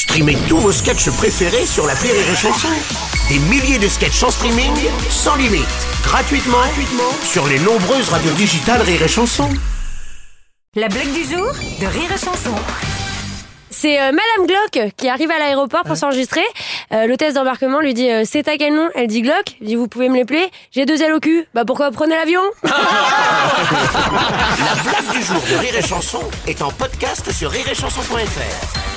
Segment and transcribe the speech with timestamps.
[0.00, 2.68] Streamez tous vos sketchs préférés sur la Rire et Chanson.
[3.28, 4.72] Des milliers de sketchs en streaming,
[5.10, 5.66] sans limite,
[6.02, 9.50] gratuitement, gratuitement sur les nombreuses radios digitales Rire et Chanson.
[10.74, 12.54] La blague du jour de Rire et Chanson.
[13.68, 16.46] C'est euh, Madame Glock qui arrive à l'aéroport pour s'enregistrer.
[16.92, 19.56] Euh, l'hôtesse d'embarquement lui dit euh, C'est à quel nom Elle dit Glock.
[19.60, 21.46] Il dit Vous pouvez me l'épeler J'ai deux ailes au cul.
[21.52, 22.40] Bah pourquoi prenez l'avion?
[22.62, 22.70] La
[24.82, 28.89] blague du jour de Rire et Chanson est en podcast sur rireetchanson.fr.